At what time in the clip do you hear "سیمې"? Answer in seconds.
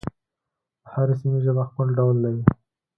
1.21-1.39